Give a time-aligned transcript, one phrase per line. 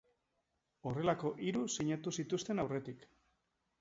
[0.91, 3.07] Horrelako hiru sinatu zituzten aurretik.